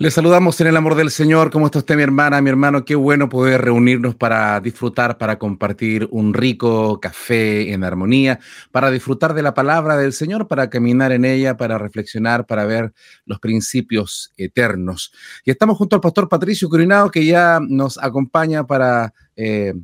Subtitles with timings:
[0.00, 1.50] Le saludamos en el amor del Señor.
[1.50, 2.86] ¿Cómo está usted, mi hermana, mi hermano?
[2.86, 8.40] Qué bueno poder reunirnos para disfrutar, para compartir un rico café en armonía,
[8.72, 12.94] para disfrutar de la palabra del Señor, para caminar en ella, para reflexionar, para ver
[13.26, 15.12] los principios eternos.
[15.44, 19.74] Y estamos junto al pastor Patricio Curinado, que ya nos acompaña para eh,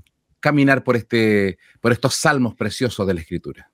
[0.41, 3.71] caminar por, este, por estos salmos preciosos de la Escritura.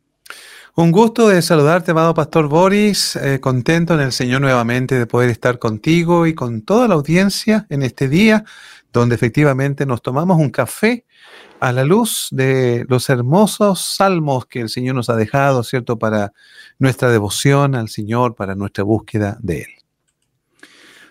[0.74, 5.28] Un gusto de saludarte, amado Pastor Boris, eh, contento en el Señor nuevamente de poder
[5.28, 8.46] estar contigo y con toda la audiencia en este día,
[8.90, 11.04] donde efectivamente nos tomamos un café
[11.60, 16.32] a la luz de los hermosos salmos que el Señor nos ha dejado, ¿cierto?, para
[16.78, 19.81] nuestra devoción al Señor, para nuestra búsqueda de Él.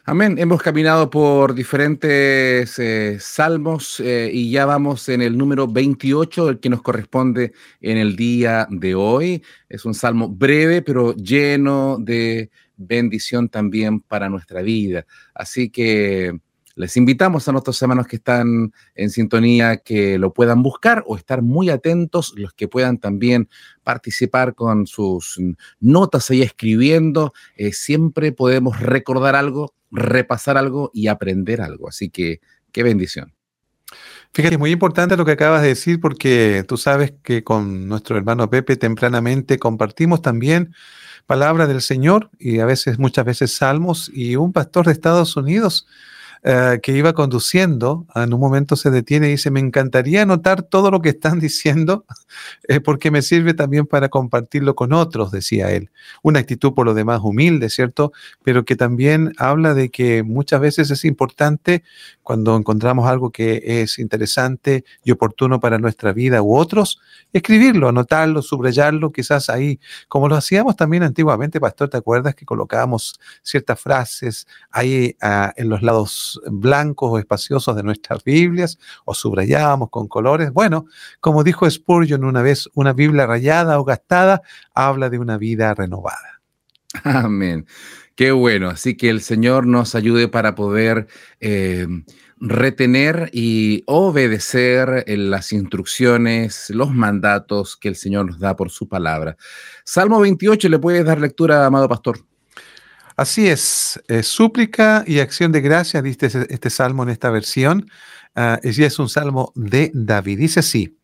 [0.03, 0.39] Amén.
[0.39, 6.59] Hemos caminado por diferentes eh, salmos eh, y ya vamos en el número 28, el
[6.59, 9.44] que nos corresponde en el día de hoy.
[9.69, 15.05] Es un salmo breve, pero lleno de bendición también para nuestra vida.
[15.35, 16.39] Así que
[16.75, 21.41] les invitamos a nuestros hermanos que están en sintonía que lo puedan buscar o estar
[21.41, 23.50] muy atentos, los que puedan también
[23.83, 25.39] participar con sus
[25.80, 27.33] notas ahí escribiendo.
[27.55, 31.89] Eh, siempre podemos recordar algo repasar algo y aprender algo.
[31.89, 32.41] Así que
[32.72, 33.33] qué bendición.
[34.33, 38.17] Fíjate, es muy importante lo que acabas de decir porque tú sabes que con nuestro
[38.17, 40.73] hermano Pepe tempranamente compartimos también
[41.25, 45.85] palabra del Señor y a veces, muchas veces salmos y un pastor de Estados Unidos
[46.44, 50.90] eh, que iba conduciendo, en un momento se detiene y dice, me encantaría anotar todo
[50.90, 52.06] lo que están diciendo,
[52.68, 55.91] eh, porque me sirve también para compartirlo con otros, decía él.
[56.24, 58.12] Una actitud por lo demás humilde, ¿cierto?
[58.44, 61.84] Pero que también habla de que muchas veces es importante
[62.24, 67.00] cuando encontramos algo que es interesante y oportuno para nuestra vida u otros,
[67.34, 73.19] escribirlo, anotarlo, subrayarlo, quizás ahí, como lo hacíamos también antiguamente, pastor, ¿te acuerdas que colocábamos
[73.44, 79.90] ciertas frases ahí ah, en los lados blancos o espaciosos de nuestras Biblias o subrayábamos
[79.90, 80.52] con colores.
[80.52, 80.86] Bueno,
[81.19, 84.42] como dijo Spurgeon una vez, una Biblia rayada o gastada
[84.74, 86.42] habla de una vida renovada.
[87.03, 87.66] Amén.
[88.16, 88.69] Qué bueno.
[88.69, 91.08] Así que el Señor nos ayude para poder
[91.40, 91.88] eh,
[92.42, 99.38] retener y obedecer las instrucciones, los mandatos que el Señor nos da por su palabra.
[99.86, 102.19] Salmo 28, ¿le puedes dar lectura, amado pastor?
[103.21, 107.85] Así es, eh, súplica y acción de gracias, diste este salmo en esta versión.
[108.35, 110.39] Uh, es un salmo de David.
[110.39, 110.97] Dice así,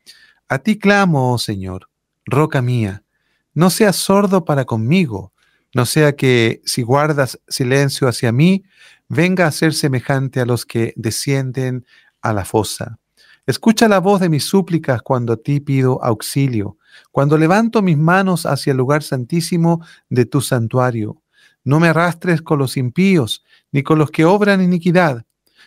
[0.49, 1.91] a ti clamo, oh Señor,
[2.25, 3.03] roca mía,
[3.53, 5.31] no seas sordo para conmigo,
[5.75, 8.63] no sea que si guardas silencio hacia mí,
[9.07, 11.85] venga a ser semejante a los que descienden
[12.23, 12.97] a la fosa.
[13.45, 16.79] Escucha la voz de mis súplicas cuando a ti pido auxilio,
[17.11, 21.21] cuando levanto mis manos hacia el lugar santísimo de tu santuario.
[21.67, 25.25] No me arrastres con los impíos, ni con los que obran iniquidad,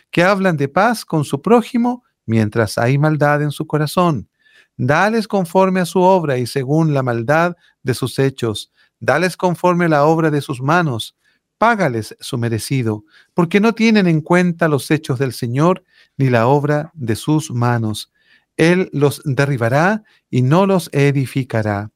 [0.09, 4.27] que hablan de paz con su prójimo mientras hay maldad en su corazón.
[4.75, 8.71] Dales conforme a su obra y según la maldad de sus hechos.
[8.99, 11.15] Dales conforme a la obra de sus manos.
[11.59, 13.03] Págales su merecido,
[13.35, 15.83] porque no tienen en cuenta los hechos del Señor
[16.17, 18.11] ni la obra de sus manos.
[18.57, 21.91] Él los derribará y no los edificará.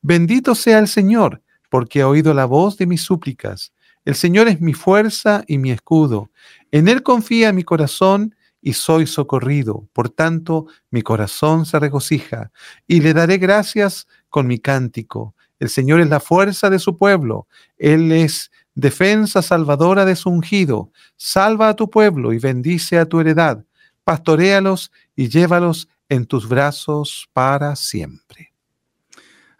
[0.00, 3.72] Bendito sea el Señor porque ha oído la voz de mis súplicas.
[4.04, 6.30] El Señor es mi fuerza y mi escudo.
[6.70, 9.88] En Él confía mi corazón y soy socorrido.
[9.92, 12.50] Por tanto, mi corazón se regocija
[12.86, 15.34] y le daré gracias con mi cántico.
[15.58, 17.46] El Señor es la fuerza de su pueblo.
[17.78, 20.90] Él es defensa salvadora de su ungido.
[21.16, 23.64] Salva a tu pueblo y bendice a tu heredad.
[24.04, 28.49] Pastoréalos y llévalos en tus brazos para siempre.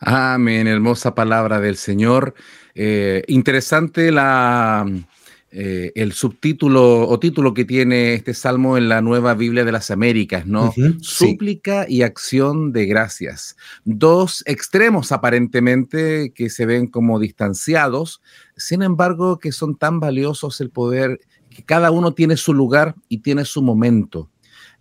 [0.00, 2.34] Amén, hermosa palabra del Señor.
[2.74, 4.86] Eh, interesante la,
[5.50, 9.90] eh, el subtítulo o título que tiene este salmo en la nueva Biblia de las
[9.90, 10.72] Américas, ¿no?
[11.02, 13.58] Súplica y acción de gracias.
[13.84, 18.22] Dos extremos aparentemente que se ven como distanciados,
[18.56, 21.20] sin embargo que son tan valiosos el poder,
[21.50, 24.30] que cada uno tiene su lugar y tiene su momento.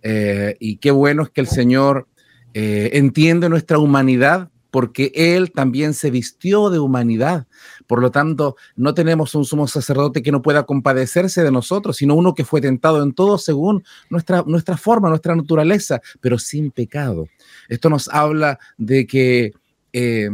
[0.02, 2.08] Eh, y qué bueno es que el Señor
[2.54, 7.48] entiende nuestra humanidad porque Él también se vistió de humanidad.
[7.88, 12.16] Por lo tanto, no tenemos un sumo sacerdote que no pueda compadecerse de nosotros, sino
[12.16, 17.28] uno que fue tentado en todo según nuestra, nuestra forma, nuestra naturaleza, pero sin pecado.
[17.68, 19.54] Esto nos habla de que
[19.94, 20.30] eh,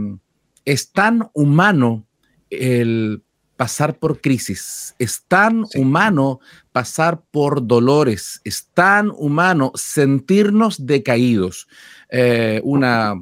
[0.65, 2.05] es tan humano
[2.49, 3.24] el
[3.57, 6.39] pasar por crisis, es tan humano
[6.71, 11.67] pasar por dolores, es tan humano sentirnos decaídos.
[12.09, 13.15] Eh, una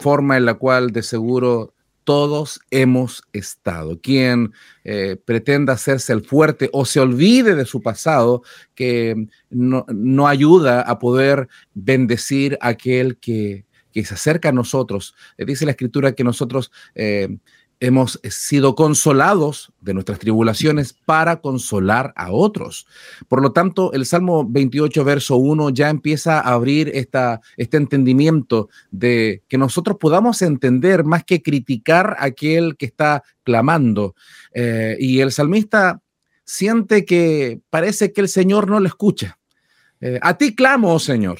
[0.00, 4.00] forma en la cual de seguro todos hemos estado.
[4.00, 4.52] Quien
[4.84, 8.42] eh, pretenda hacerse el fuerte o se olvide de su pasado,
[8.74, 15.14] que no, ayuda a poder bendecir a aquel que, se acerca a nosotros.
[15.36, 17.38] dice la escritura que nosotros eh,
[17.80, 22.86] hemos sido consolados de nuestras tribulaciones para consolar a otros.
[23.26, 28.68] Por lo tanto, el Salmo 28, verso 1 ya empieza a abrir esta, este entendimiento
[28.90, 34.14] de que nosotros podamos entender más que criticar a aquel que está clamando.
[34.52, 36.02] Eh, y el salmista
[36.44, 39.38] siente que parece que el Señor no le escucha.
[40.02, 41.38] Eh, a ti clamo, oh Señor,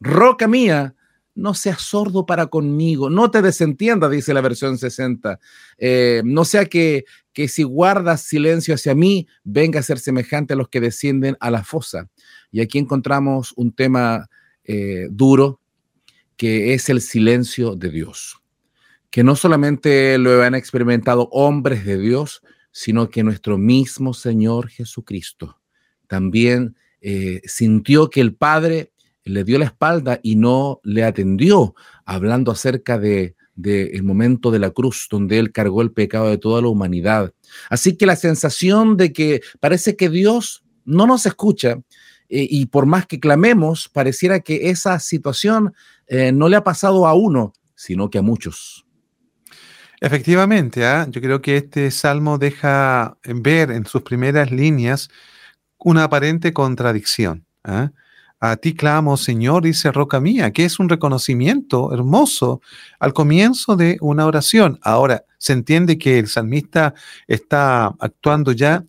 [0.00, 0.94] roca mía,
[1.36, 5.38] no seas sordo para conmigo, no te desentienda, dice la versión 60.
[5.78, 10.56] Eh, no sea que, que si guardas silencio hacia mí, venga a ser semejante a
[10.56, 12.08] los que descienden a la fosa.
[12.50, 14.28] Y aquí encontramos un tema
[14.64, 15.60] eh, duro,
[16.36, 18.42] que es el silencio de Dios,
[19.10, 22.42] que no solamente lo han experimentado hombres de Dios,
[22.72, 25.60] sino que nuestro mismo Señor Jesucristo
[26.06, 28.92] también eh, sintió que el Padre
[29.26, 31.74] le dio la espalda y no le atendió,
[32.06, 36.60] hablando acerca de del momento de la cruz, donde Él cargó el pecado de toda
[36.60, 37.32] la humanidad.
[37.70, 41.78] Así que la sensación de que parece que Dios no nos escucha
[42.28, 45.72] eh, y por más que clamemos, pareciera que esa situación
[46.06, 48.86] eh, no le ha pasado a uno, sino que a muchos.
[50.00, 51.06] Efectivamente, ¿ah?
[51.10, 55.08] yo creo que este salmo deja ver en sus primeras líneas
[55.78, 57.46] una aparente contradicción.
[58.38, 62.60] A ti clamo, Señor, dice roca mía, que es un reconocimiento hermoso
[63.00, 64.78] al comienzo de una oración.
[64.82, 66.94] Ahora, se entiende que el salmista
[67.26, 68.84] está actuando ya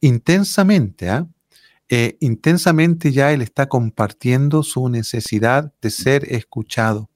[0.00, 1.26] intensamente, ¿ah?
[1.88, 7.10] eh, intensamente ya él está compartiendo su necesidad de ser escuchado.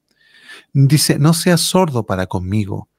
[0.73, 2.89] Dice, no seas sordo para conmigo,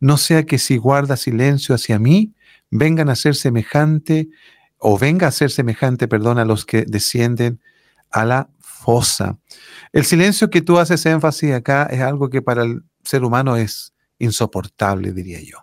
[0.00, 2.32] no sea que si guarda silencio hacia mí,
[2.70, 4.28] vengan a ser semejante,
[4.78, 7.60] o venga a ser semejante, perdón, a los que descienden
[8.14, 9.36] a la fosa.
[9.92, 13.92] El silencio que tú haces énfasis acá es algo que para el ser humano es
[14.18, 15.58] insoportable, diría yo.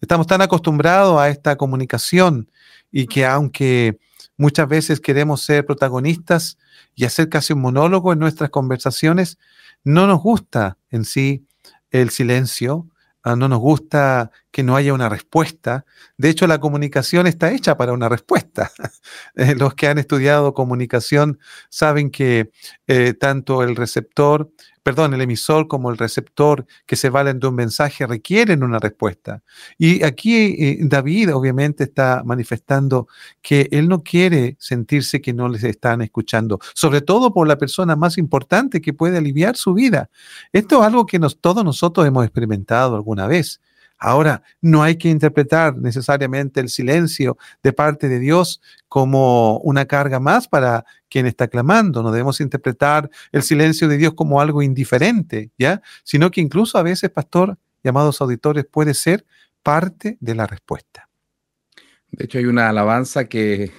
[0.00, 2.50] Estamos tan acostumbrados a esta comunicación
[2.90, 3.98] y que aunque
[4.36, 6.58] muchas veces queremos ser protagonistas
[6.96, 9.38] y hacer casi un monólogo en nuestras conversaciones,
[9.84, 11.46] no nos gusta en sí
[11.90, 12.88] el silencio,
[13.28, 15.84] Ah, no nos gusta que no haya una respuesta.
[16.16, 18.70] De hecho, la comunicación está hecha para una respuesta.
[19.34, 21.38] Eh, los que han estudiado comunicación
[21.70, 22.50] saben que
[22.86, 24.50] eh, tanto el receptor
[24.88, 29.42] perdón, el emisor como el receptor que se valen de un mensaje requieren una respuesta.
[29.76, 33.06] Y aquí eh, David obviamente está manifestando
[33.42, 37.96] que él no quiere sentirse que no les están escuchando, sobre todo por la persona
[37.96, 40.08] más importante que puede aliviar su vida.
[40.54, 43.60] Esto es algo que nos, todos nosotros hemos experimentado alguna vez.
[43.98, 50.20] Ahora, no hay que interpretar necesariamente el silencio de parte de Dios como una carga
[50.20, 52.02] más para quien está clamando.
[52.02, 55.82] No debemos interpretar el silencio de Dios como algo indiferente, ¿ya?
[56.04, 59.26] Sino que incluso a veces, pastor, llamados auditores, puede ser
[59.62, 61.08] parte de la respuesta.
[62.10, 63.72] De hecho, hay una alabanza que,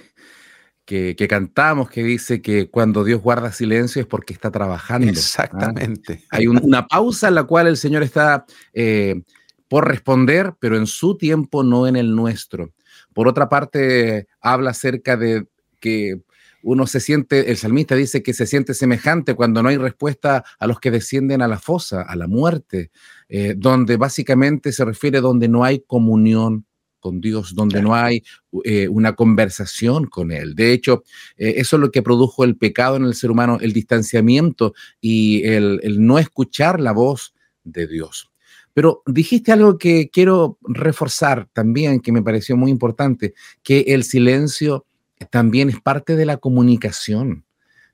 [0.84, 5.06] que, cantamos que dice que cuando Dios guarda silencio es porque está trabajando.
[5.06, 5.10] ¿ah?
[5.10, 6.24] Exactamente.
[6.30, 9.22] Hay una pausa en la cual el Señor está eh,
[9.70, 12.74] por responder, pero en su tiempo, no en el nuestro.
[13.14, 15.46] Por otra parte, habla acerca de
[15.78, 16.20] que
[16.64, 20.66] uno se siente, el salmista dice que se siente semejante cuando no hay respuesta a
[20.66, 22.90] los que descienden a la fosa, a la muerte,
[23.28, 26.66] eh, donde básicamente se refiere donde no hay comunión
[26.98, 28.24] con Dios, donde no hay
[28.64, 30.56] eh, una conversación con Él.
[30.56, 31.04] De hecho,
[31.36, 35.44] eh, eso es lo que produjo el pecado en el ser humano, el distanciamiento y
[35.44, 38.30] el no escuchar la voz de Dios.
[38.74, 44.86] Pero dijiste algo que quiero reforzar también, que me pareció muy importante, que el silencio
[45.30, 47.44] también es parte de la comunicación.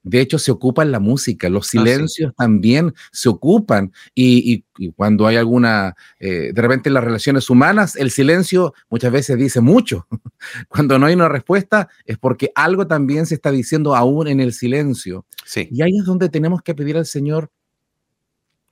[0.06, 4.62] De hecho, se ocupa en la música, los silencios también se ocupan y,
[4.95, 9.61] cuando hay alguna, eh, de repente en las relaciones humanas, el silencio muchas veces dice
[9.61, 10.06] mucho.
[10.68, 14.52] cuando no hay una respuesta es porque algo también se está diciendo aún en el
[14.52, 15.26] silencio.
[15.45, 15.68] Sí.
[15.73, 17.50] Y ahí es donde tenemos que pedir al Señor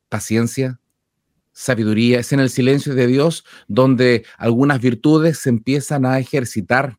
[0.09, 0.79] paciencia,
[1.55, 6.99] sabiduría, es en el silencio de Dios donde algunas virtudes se empiezan a ejercitar,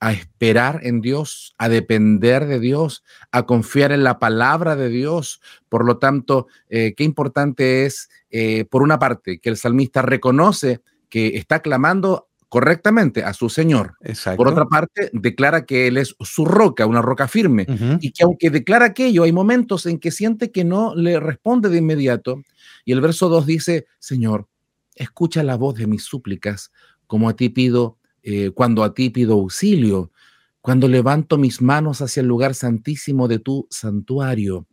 [0.00, 5.40] a esperar en Dios, a depender de Dios, a confiar en la palabra de Dios.
[5.68, 10.80] Por lo tanto, eh, qué importante es, eh, por una parte, que el salmista reconoce
[11.08, 13.94] que está clamando correctamente a su Señor.
[14.36, 17.66] Por otra parte, declara que Él es su roca, una roca firme,
[18.00, 21.78] y que aunque declara aquello, hay momentos en que siente que no le responde de
[21.78, 22.42] inmediato.
[22.84, 24.48] Y el verso 2 dice, Señor,
[24.94, 26.72] escucha la voz de mis súplicas,
[27.06, 30.12] como a ti pido, eh, cuando a ti pido auxilio,
[30.60, 34.66] cuando levanto mis manos hacia el lugar santísimo de tu santuario.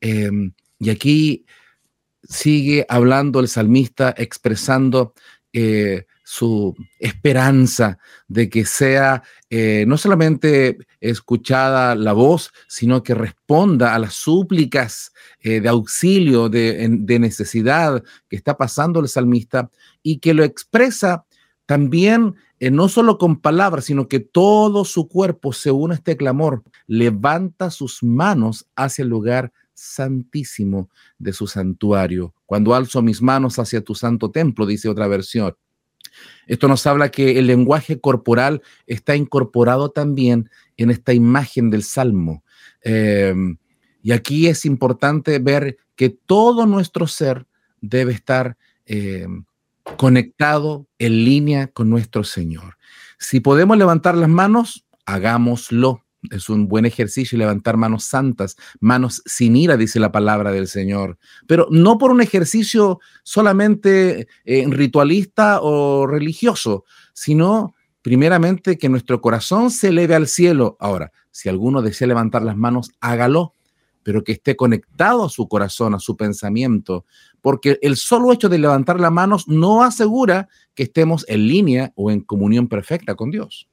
[0.00, 1.44] Em, y aquí
[2.22, 5.14] sigue hablando el salmista, expresando
[5.52, 13.94] eh, su esperanza de que sea eh, no solamente escuchada la voz, sino que responda
[13.94, 16.88] a las súplicas eh, de auxilio, de,
[17.20, 19.70] necesidad que está pasando el salmista
[20.02, 21.26] y que lo expresa
[21.66, 26.62] también eh, no solo con palabras, sino que todo su cuerpo se une este clamor,
[26.86, 32.34] levanta sus manos hacia el lugar santísimo de su santuario.
[32.46, 35.54] Cuando alzo mis manos hacia tu santo templo, dice otra versión,
[36.46, 42.42] esto nos habla que el lenguaje corporal está incorporado también en esta imagen del Salmo.
[42.82, 43.56] Em,
[44.02, 47.46] y aquí es importante ver que todo nuestro ser
[47.80, 49.44] debe estar em,
[49.96, 52.76] conectado en línea con nuestro Señor.
[53.18, 56.04] Si podemos levantar las manos, hagámoslo.
[56.30, 61.18] Es un buen ejercicio levantar manos santas, manos sin ira, dice la palabra del Señor.
[61.46, 69.70] Pero no por un ejercicio solamente eh, ritualista o religioso, sino primeramente que nuestro corazón
[69.70, 70.76] se eleve al cielo.
[70.78, 73.54] Ahora, si alguno desea levantar las manos, hágalo,
[74.02, 77.04] pero que esté conectado a su corazón, a su pensamiento,
[77.40, 82.10] porque el solo hecho de levantar las manos no asegura que estemos en línea o
[82.10, 83.68] en comunión perfecta con Dios.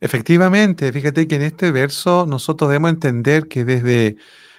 [0.00, 4.16] Efectivamente, fíjate que en este verso nosotros debemos entender que desde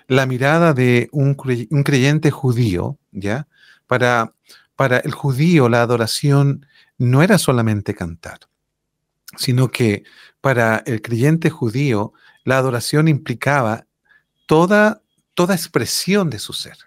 [0.08, 3.48] la mirada de un, creyente judío, ¿ya?
[3.88, 4.36] Para,
[4.76, 6.68] para el judío la adoración
[6.98, 8.40] no era solamente cantar,
[9.36, 10.04] sino que
[10.42, 13.88] para el creyente judío la adoración implicaba
[14.46, 15.02] toda,
[15.34, 16.78] toda expresión de su ser.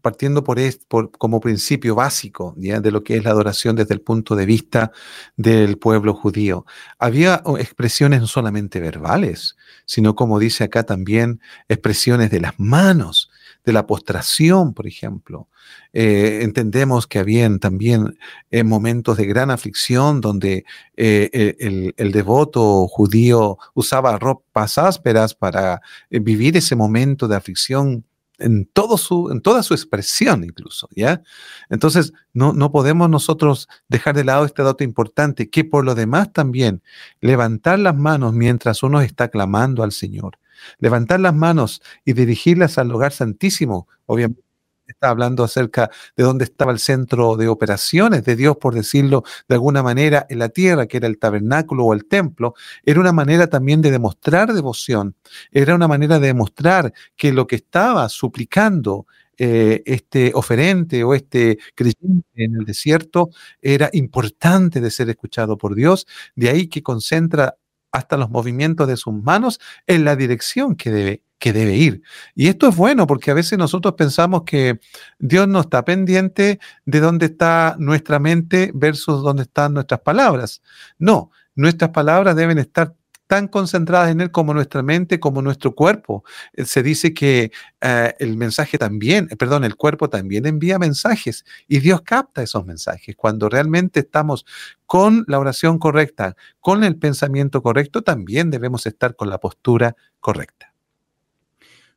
[0.00, 2.80] Partiendo por, por, como principio básico, ¿ya?
[2.80, 4.90] De lo que es la adoración desde el punto de vista
[5.36, 6.66] del pueblo judío.
[6.98, 13.30] Había expresiones no solamente verbales, sino como dice acá también, expresiones de las manos,
[13.64, 15.48] de la postración, por ejemplo.
[15.92, 18.18] Eh, entendemos que habían también
[18.50, 20.64] eh, momentos de gran aflicción donde
[20.96, 28.04] eh, el, el, devoto judío usaba ropas ásperas para vivir ese momento de aflicción
[28.38, 31.22] en, su, en toda su expresión incluso, ¿ya?
[31.70, 36.32] Entonces, no, no podemos nosotros dejar de lado este dato importante, que por lo demás
[36.32, 36.82] también,
[37.20, 40.38] levantar las manos mientras uno está clamando al Señor,
[40.78, 44.51] levantar las manos y dirigirlas al lugar santísimo, obviamente
[44.92, 49.54] está hablando acerca de dónde estaba el centro de operaciones de Dios, por decirlo de
[49.56, 53.46] alguna manera, en la tierra, que era el tabernáculo o el templo, era una manera
[53.48, 55.16] también de demostrar devoción,
[55.50, 59.06] era una manera de demostrar que lo que estaba suplicando
[59.38, 63.30] eh, este oferente o este creyente en el desierto
[63.60, 66.06] era importante de ser escuchado por Dios,
[66.36, 67.56] de ahí que concentra
[67.92, 72.02] hasta los movimientos de sus manos en la dirección que debe que debe ir.
[72.36, 74.78] Y esto es bueno porque a veces nosotros pensamos que
[75.18, 80.62] Dios no está pendiente de dónde está nuestra mente versus dónde están nuestras palabras.
[81.00, 82.94] No, nuestras palabras deben estar
[83.32, 86.22] tan concentradas en Él como nuestra mente, como nuestro cuerpo.
[86.52, 91.46] Eh, se dice que eh, el mensaje también, eh, perdón, el cuerpo también envía mensajes
[91.66, 93.16] y Dios capta esos mensajes.
[93.16, 94.44] Cuando realmente estamos
[94.84, 100.74] con la oración correcta, con el pensamiento correcto, también debemos estar con la postura correcta.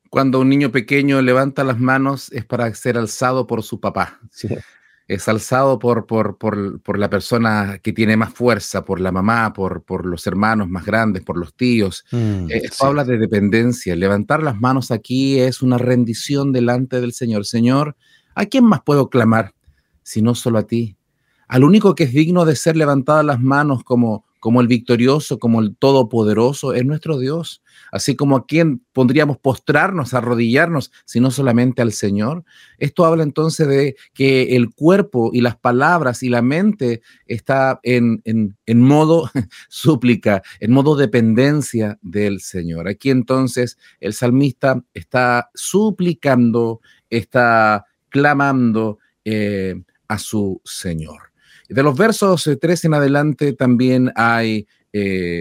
[0.10, 4.22] Cuando un niño pequeño levanta las manos es para ser alzado por su papá.
[5.08, 9.54] Es alzado por, por, por, por, la persona que tiene más fuerza, por la mamá,
[9.54, 12.06] por, por los hermanos más grandes, por los tíos.
[12.12, 13.96] Mm, eh, esto habla de dependencia.
[13.96, 17.46] Levantar las manos aquí es una rendición delante del Señor.
[17.46, 17.96] Señor,
[18.34, 19.54] ¿a quién más puedo clamar
[20.02, 20.98] si no solo a ti?
[21.48, 25.60] Al único que es digno de ser levantadas las manos como, como el victorioso, como
[25.60, 31.94] el todopoderoso, es nuestro Dios así como a quien pondríamos postrarnos, arrodillarnos, sino solamente al
[31.94, 32.44] Señor.
[32.78, 38.22] Esto habla entonces de que el cuerpo y las palabras y la mente está en,
[38.26, 39.32] en, modo
[39.70, 42.88] súplica, en modo dependencia del Señor.
[42.88, 51.35] Aquí entonces el salmista está suplicando, está clamando, eh, a su Señor.
[51.70, 54.68] De los versos 3 en adelante también hay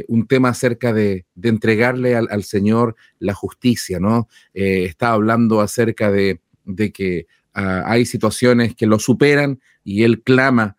[0.09, 4.28] un tema acerca de, entregarle al, Señor la justicia, ¿no?
[4.52, 6.40] está hablando acerca de,
[6.93, 10.76] que ah, hay situaciones que lo superan y él clama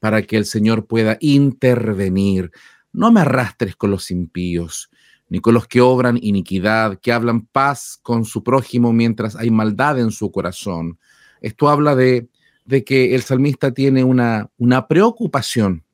[0.00, 2.50] para que el Señor pueda intervenir.
[2.92, 4.90] No me arrastres con los impíos,
[5.28, 10.00] ni con los que obran iniquidad, que hablan paz con su prójimo mientras hay maldad
[10.00, 10.98] en su corazón.
[11.40, 12.28] Esto habla de,
[12.70, 15.84] de que el salmista tiene una, una preocupación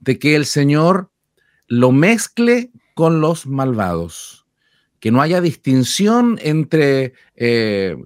[0.00, 1.10] de que el Señor
[1.68, 4.46] lo mezcle con los malvados,
[4.98, 7.96] que no haya distinción entre eh,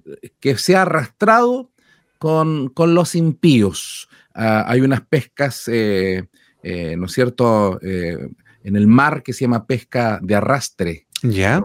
[0.41, 1.71] que sea arrastrado
[2.17, 4.09] con, con los impíos.
[4.35, 6.27] Ah, hay unas pescas, eh,
[6.63, 11.07] eh, ¿no es cierto?, en el mar que se llama pesca de arrastre.
[11.21, 11.63] Ya.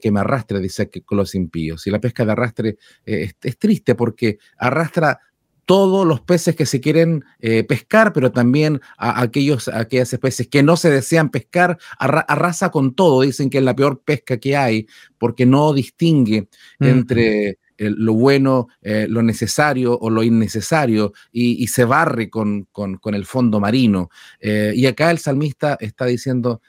[0.00, 1.86] Que me arrastre, dice que con los impíos.
[1.86, 5.20] Y la pesca de arrastre es, triste porque arrastra
[5.64, 7.24] todos los peces que se quieren
[7.68, 13.22] pescar, pero también a aquellos, aquellas especies que no se desean pescar, arrasa con todo.
[13.22, 14.86] Dicen que es la peor pesca que hay
[15.18, 16.48] porque no distingue
[16.78, 22.68] entre lo bueno, eh, lo necesario o lo innecesario y, se barre con,
[23.04, 24.10] el fondo marino.
[24.40, 26.60] Eh, y acá el salmista está diciendo,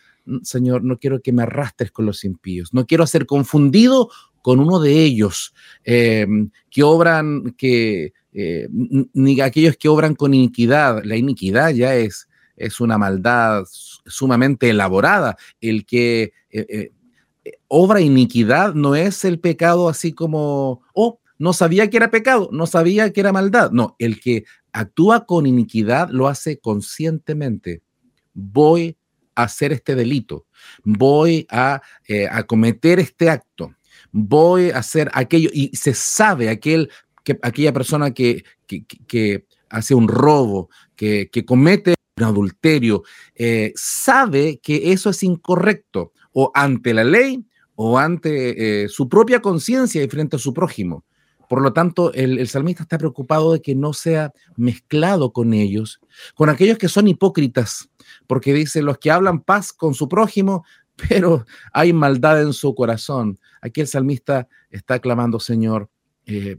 [0.44, 4.10] Señor, no quiero que me arrastres con los impíos, no quiero ser confundido
[4.42, 8.68] con uno de ellos em, que obran, que, eh,
[9.14, 11.04] ni aquellos que obran con iniquidad.
[11.04, 13.64] La iniquidad ya es, es una maldad
[14.06, 15.36] sumamente elaborada.
[15.60, 16.34] El que
[17.68, 22.68] obra iniquidad no es el pecado así como, oh, no sabía que era pecado, no
[22.68, 23.72] sabía que era maldad.
[23.72, 24.44] No, el que
[24.74, 27.82] actúa con iniquidad lo hace conscientemente.
[28.34, 28.98] Voy
[29.41, 30.46] a hacer este delito,
[30.84, 33.74] voy a, eh, cometer este acto,
[34.12, 36.89] voy a hacer aquello, y se sabe aquel,
[37.24, 43.04] que, aquella persona que, que, hace un robo, que, comete un adulterio,
[43.36, 49.41] eh, sabe que eso es incorrecto, o ante la ley o ante eh, su propia
[49.41, 51.06] conciencia y frente a su prójimo.
[51.49, 55.99] Por lo tanto, el, salmista está preocupado de que no sea mezclado con ellos,
[56.36, 57.89] con aquellos que son hipócritas,
[58.30, 60.63] porque dice, los que hablan paz con su prójimo,
[61.10, 63.39] pero hay maldad en su corazón.
[63.60, 65.89] Aquí el salmista está clamando, Señor,
[66.28, 66.58] eh,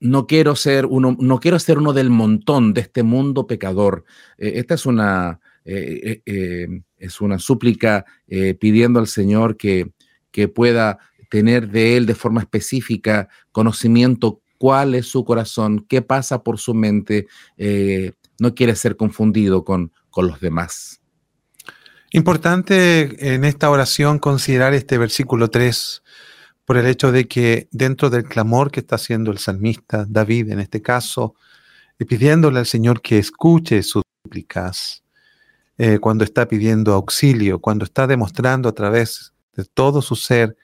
[0.00, 4.04] no quiero ser uno, no quiero ser uno del montón de este mundo pecador.
[4.38, 9.92] Eh, esta es una, es una súplica eh, pidiendo al Señor que,
[10.32, 10.98] que pueda
[11.30, 16.74] tener de Él de forma específica conocimiento cuál es su corazón, qué pasa por su
[16.74, 21.00] mente, eh, no quiere ser confundido con, con los demás.
[22.12, 26.02] Importante en esta oración considerar este versículo 3
[26.64, 30.60] por el hecho de que dentro del clamor que está haciendo el salmista, David en
[30.60, 31.34] este caso,
[31.98, 35.02] pidiéndole al Señor que escuche sus súplicas,
[35.82, 40.56] eh, cuando está pidiendo auxilio, cuando está demostrando a través de todo su ser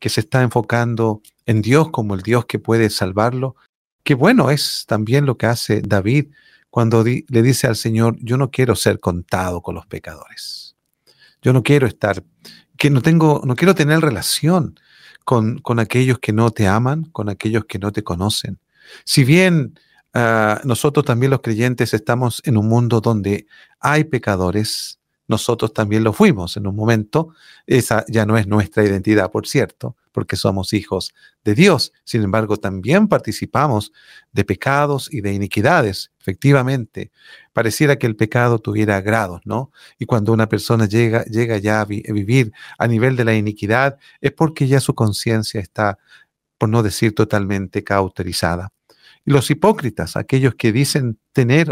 [0.00, 3.54] que se está enfocando en Dios como el Dios que puede salvarlo.
[4.02, 6.26] Que bueno es también lo que hace David
[6.74, 10.76] cuando le dice al Señor, yo no quiero ser contado con los pecadores.
[11.40, 12.24] Yo no quiero estar,
[12.76, 14.74] que no tengo, no quiero tener relación
[15.24, 18.58] con, con aquellos que no te aman, con aquellos que no te conocen.
[19.04, 19.74] Si bien
[20.16, 23.48] Ah, nosotros también los creyentes estamos en un mundo donde
[23.80, 27.34] hay pecadores, nosotros también lo fuimos en un momento,
[27.66, 32.56] esa ya no es nuestra identidad, por cierto, porque somos hijos de Dios, sin embargo
[32.58, 33.92] también participamos
[34.32, 37.10] de pecados y de iniquidades, efectivamente,
[37.52, 39.72] pareciera que el pecado tuviera grados, ¿no?
[39.98, 44.32] Y cuando una persona llega, llega ya a vivir a nivel de la iniquidad, es
[44.32, 45.98] porque ya su conciencia está,
[46.58, 48.72] por no decir totalmente, cauterizada.
[49.24, 51.68] Y los hipócritas, aquellos que dicen tener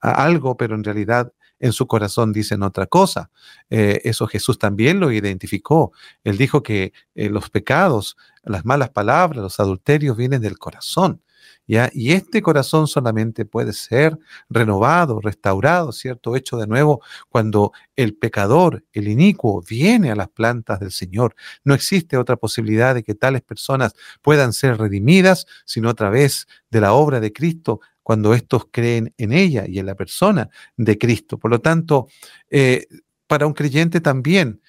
[0.00, 3.30] algo, pero en realidad en su corazón dicen otra cosa.
[3.70, 5.92] Eh, eso Jesús también lo identificó.
[6.24, 11.22] Él dijo que eh, los pecados, las malas palabras, los adulterios vienen del corazón.
[11.66, 14.18] Y este corazón solamente puede ser
[14.50, 16.36] renovado, restaurado, ¿cierto?
[16.36, 21.34] Hecho de nuevo cuando el pecador, el inicuo, viene a las plantas del Señor.
[21.64, 26.80] No existe otra posibilidad de que tales personas puedan ser redimidas, sino a través de
[26.80, 27.80] la obra de Cristo
[28.12, 31.38] cuando estos creen en ella y en la persona de Cristo.
[31.38, 32.08] Por lo tanto,
[32.50, 32.86] eh,
[33.26, 34.60] para un creyente también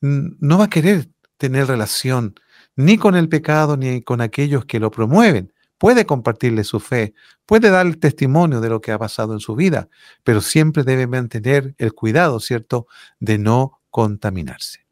[0.00, 2.36] no va a querer tener relación
[2.76, 7.12] ni con el pecado ni con aquellos que lo promueven puede compartirle su fe,
[7.44, 9.88] puede darle testimonio de lo que ha pasado en su vida,
[10.22, 12.86] pero siempre debe mantener el cuidado, ¿cierto?,
[13.18, 14.86] de no contaminarse.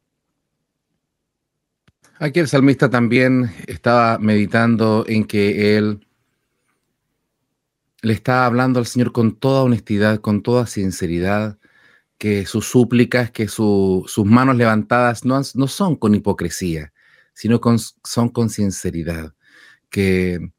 [2.19, 6.05] Aquí el salmista también estaba meditando en que él
[8.01, 11.59] le está hablando al Señor con toda honestidad, con toda sinceridad,
[12.17, 16.93] que sus súplicas, que sus manos levantadas no, no, son con hipocresía,
[17.33, 19.33] sino con, son con sinceridad,
[19.89, 20.51] que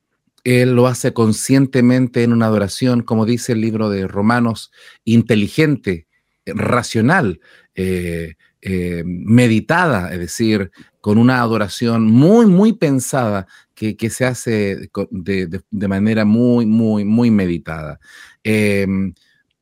[0.44, 4.72] Él lo hace conscientemente en una adoración, como dice el libro de Romanos,
[5.05, 6.09] inteligente,
[6.46, 7.40] racional,
[7.74, 10.70] eh, eh, meditada, es decir,
[11.03, 17.99] con una adoración muy, muy pensada que, se hace de, manera muy, muy, muy meditada.
[18.45, 19.12] Em,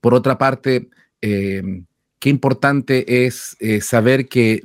[0.02, 0.90] por otra parte,
[1.22, 1.86] em,
[2.18, 4.64] qué importante es eh, saber que,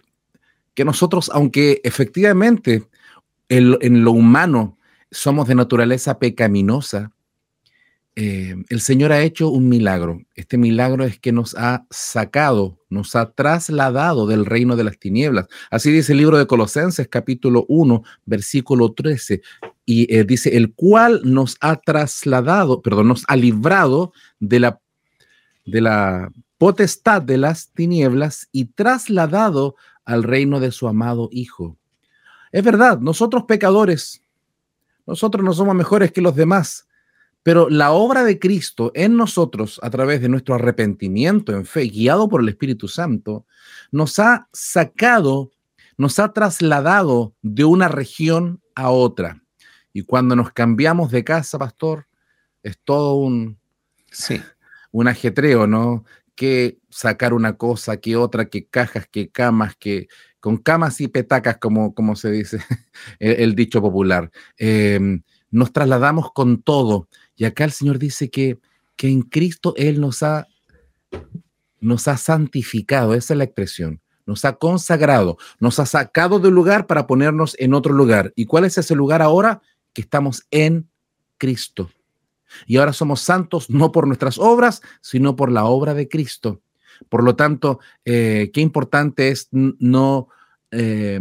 [0.73, 2.83] que, nosotros, aunque efectivamente
[3.47, 4.77] en lo humano
[5.11, 7.14] somos de naturaleza pecaminosa,
[8.17, 10.21] eh, el Señor ha hecho un milagro.
[10.35, 15.47] Este milagro es que nos ha sacado, nos ha trasladado del reino de las tinieblas.
[15.69, 19.41] Así dice el libro de Colosenses capítulo 1, versículo 13.
[19.85, 24.79] Y eh, dice, el cual nos ha trasladado, perdón, nos ha librado de la,
[25.65, 29.75] de la potestad de las tinieblas y trasladado
[30.05, 31.77] al reino de su amado Hijo.
[32.53, 34.23] Es verdad, nosotros pecadores,
[35.05, 36.87] nosotros no somos mejores que los demás
[37.45, 42.27] pero la obra de Cristo en nosotros, a través de nuestro arrepentimiento en fe, guiado
[42.27, 43.45] por el Espíritu Santo,
[43.91, 45.51] nos ha sacado,
[45.95, 49.43] nos ha trasladado de una región a otra.
[49.93, 52.07] Y cuando nos cambiamos de casa, pastor,
[52.63, 53.59] es todo un,
[54.09, 54.41] sí,
[54.91, 56.03] un ajetreo, ¿no?
[56.33, 60.07] Que sacar una cosa, que otra, que cajas, que camas, que
[60.39, 62.57] con camas y petacas, como, como se dice
[63.19, 64.31] el, dicho popular.
[64.57, 68.59] Em, nos trasladamos con todo y acá el Señor dice que,
[68.95, 70.47] que en Cristo Él nos ha,
[71.79, 76.87] nos ha santificado, esa es la expresión, nos ha consagrado, nos ha sacado de lugar
[76.87, 78.33] para ponernos en otro lugar.
[78.35, 79.61] ¿Y cuál es ese lugar ahora?
[79.93, 80.89] Que estamos en
[81.37, 81.91] Cristo.
[82.65, 86.61] Y ahora somos santos no por nuestras obras, sino por la obra de Cristo.
[87.09, 90.29] Por lo tanto, eh, qué importante es no,
[90.71, 91.19] eh,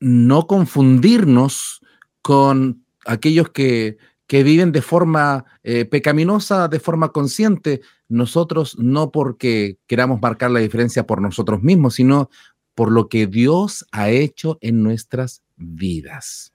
[0.00, 1.80] no confundirnos
[2.22, 3.98] con aquellos que
[4.32, 10.60] que viven de forma eh, pecaminosa, de forma consciente, nosotros no porque queramos marcar la
[10.60, 12.30] diferencia por nosotros mismos, sino
[12.74, 16.54] por lo que Dios ha hecho en nuestras vidas.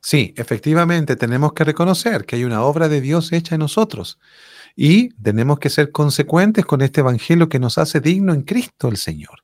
[0.00, 4.18] Sí, efectivamente, tenemos que reconocer que hay una obra de Dios hecha en nosotros
[4.74, 8.96] y tenemos que ser consecuentes con este Evangelio que nos hace digno en Cristo el
[8.96, 9.43] Señor.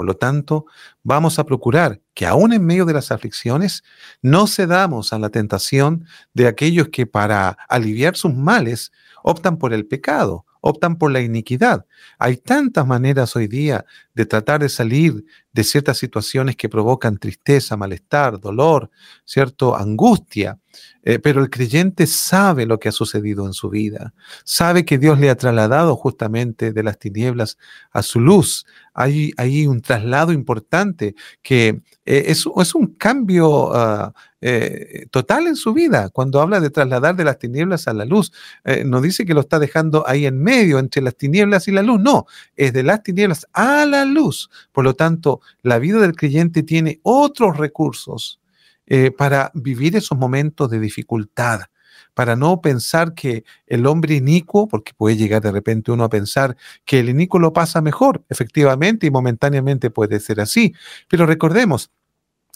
[0.00, 0.64] Por lo tanto,
[1.02, 3.84] vamos a procurar que aún en medio de las aflicciones
[4.22, 9.84] no cedamos a la tentación de aquellos que para aliviar sus males optan por el
[9.84, 11.84] pecado, optan por la iniquidad.
[12.18, 13.84] Hay tantas maneras hoy día
[14.14, 18.90] de tratar de salir de ciertas situaciones que provocan tristeza, malestar, dolor,
[19.24, 20.58] cierto, angustia.
[21.02, 24.12] Eh, pero el creyente sabe lo que ha sucedido en su vida,
[24.44, 27.56] sabe que Dios le ha trasladado justamente de las tinieblas
[27.90, 28.66] a su luz.
[28.92, 35.56] Hay, hay un traslado importante que eh, es, es, un cambio ah, eh, total en
[35.56, 36.10] su vida.
[36.10, 38.32] Cuando habla de trasladar de las tinieblas a la luz,
[38.84, 42.00] no dice que lo está dejando ahí en medio entre las tinieblas y la luz,
[42.00, 44.50] no, es de las tinieblas a la luz.
[44.72, 48.40] Por lo tanto, la vida del creyente tiene otros recursos
[48.86, 51.60] eh, para vivir esos momentos de dificultad,
[52.14, 56.56] para no pensar que el hombre inicuo, porque puede llegar de repente uno a pensar
[56.84, 60.74] que el inicuo lo pasa mejor, efectivamente y momentáneamente puede ser así,
[61.08, 61.90] pero recordemos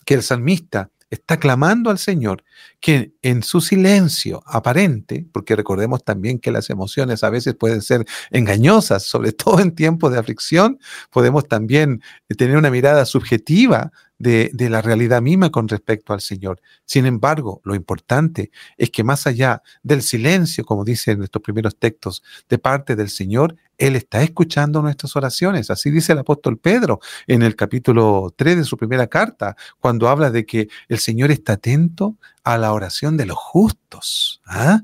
[0.04, 2.44] que el salmista está clamando al Señor
[2.80, 8.04] que en su silencio aparente, porque recordemos también que las emociones a veces pueden ser
[8.30, 10.78] engañosas, sobre todo en tiempos de aflicción,
[11.10, 12.02] podemos también
[12.36, 13.92] tener una mirada subjetiva
[14.24, 16.60] de, la realidad misma con respecto al Señor.
[16.84, 21.78] Sin embargo, lo importante es que más allá del silencio, como dice en estos primeros
[21.78, 25.70] textos, de parte del Señor, Él está escuchando nuestras oraciones.
[25.70, 30.30] Así dice el apóstol Pedro en el capítulo 3 de su primera carta, cuando habla
[30.30, 34.40] de que el Señor está atento a la oración de los justos.
[34.46, 34.80] ¿ah?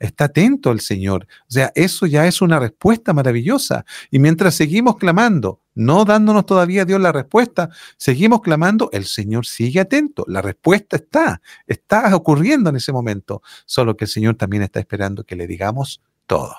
[0.00, 1.28] Está atento el Señor.
[1.42, 3.84] O sea, eso ya es una respuesta maravillosa.
[4.10, 9.78] Y mientras seguimos clamando, no dándonos todavía Dios la respuesta, seguimos clamando, el Señor sigue
[9.78, 10.24] atento.
[10.26, 13.42] La respuesta está, está ocurriendo en ese momento.
[13.66, 16.56] Solo que el Señor también está esperando que le digamos todo.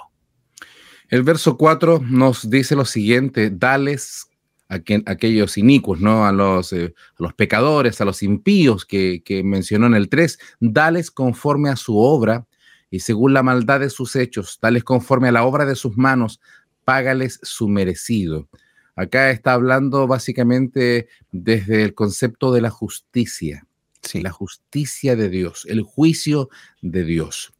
[1.10, 4.28] El verso 4 nos dice lo siguiente, dales
[4.70, 4.76] a,
[5.08, 6.28] aquellos inicuos, ¿no?
[6.28, 10.38] A los, eh, a los pecadores, a los impíos que, que mencionó en el 3,
[10.60, 12.46] dales conforme a su obra
[12.92, 16.42] y según la maldad de sus hechos, tales conforme a la obra de sus manos,
[16.84, 18.50] págales su merecido.
[18.96, 23.66] Acá está hablando básicamente desde el concepto de la justicia,
[24.14, 26.50] la justicia de Dios, el juicio
[26.82, 27.54] de Dios.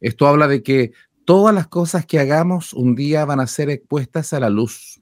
[0.00, 0.92] Esto habla de que
[1.24, 5.00] todas las cosas que hagamos un día van a ser expuestas a la luz.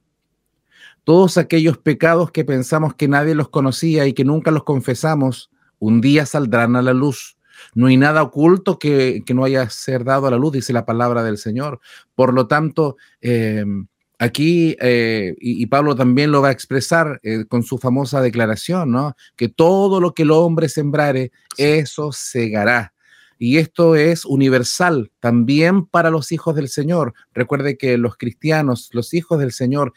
[1.04, 6.02] Todos aquellos pecados que pensamos que nadie los conocía y que nunca los confesamos, un
[6.02, 7.38] día saldrán a la luz.
[7.74, 11.22] No hay nada oculto que, no haya ser dado a la luz, dice la palabra
[11.22, 11.80] del Señor.
[12.14, 13.86] Por lo tanto, em,
[14.18, 19.16] aquí, eh, y, Pablo también lo va a expresar eh, con su famosa declaración, ¿no?
[19.36, 22.92] Que todo lo que el hombre sembrare, eso segará.
[23.38, 27.14] Y esto es universal también para los hijos del Señor.
[27.32, 29.94] Recuerde que los cristianos, los hijos del Señor,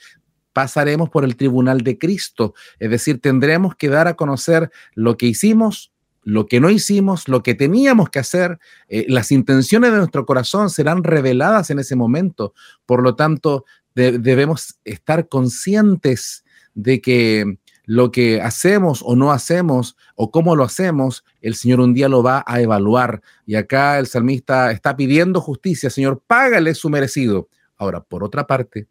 [0.54, 2.54] pasaremos por el tribunal de Cristo.
[2.80, 5.92] Es decir, tendremos que dar a conocer lo que hicimos,
[6.24, 10.70] lo que no hicimos, lo que teníamos que hacer, eh, las intenciones de nuestro corazón
[10.70, 12.54] serán reveladas en ese momento.
[12.86, 20.32] Por lo tanto, debemos estar conscientes de que lo que hacemos o no hacemos o
[20.32, 23.22] cómo lo hacemos, el Señor un día lo va a evaluar.
[23.46, 27.50] Y acá el salmista está pidiendo justicia, Señor, págale su merecido.
[27.78, 28.88] Ahora, por otra parte,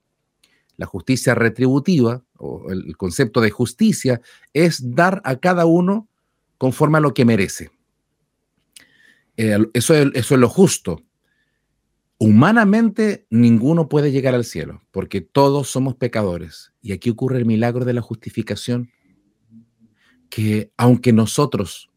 [0.76, 4.20] la justicia retributiva o el concepto de justicia
[4.52, 6.08] es dar a cada uno
[6.62, 7.72] conforme a lo que merece.
[9.34, 11.02] Eso, eso es lo justo.
[12.18, 16.72] Humanamente ninguno puede llegar al cielo, porque todos somos pecadores.
[16.80, 18.92] Y aquí ocurre el milagro de la justificación,
[20.30, 21.90] que aunque nosotros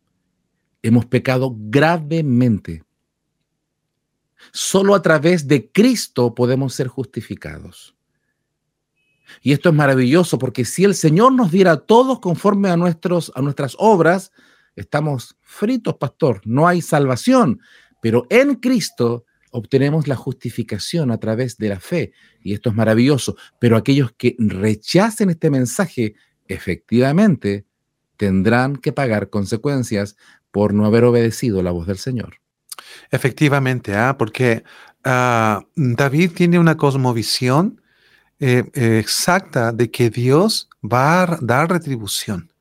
[0.82, 2.82] hemos pecado gravemente,
[4.52, 7.96] solo a través de Cristo podemos ser justificados.
[9.42, 13.32] Y esto es maravilloso porque si el Señor nos diera a todos conforme a, nuestros,
[13.36, 14.32] a nuestras obras,
[14.76, 16.42] estamos fritos, pastor.
[16.46, 17.60] No hay salvación.
[18.02, 22.12] Pero en Cristo obtenemos la justificación a través de la fe.
[22.42, 23.36] Y esto es maravilloso.
[23.60, 26.16] Pero aquellos que rechacen este mensaje,
[26.48, 27.66] efectivamente,
[28.18, 30.16] tendrán que pagar consecuencias
[30.52, 32.36] por no haber obedecido la voz del Señor.
[33.12, 34.18] Efectivamente, ¿ah?
[34.18, 34.64] porque
[35.04, 37.82] ah, David tiene una cosmovisión
[38.40, 42.52] eh, eh, exacta de que Dios va a dar retribución.